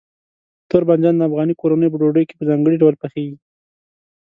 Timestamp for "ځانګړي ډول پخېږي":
2.49-3.37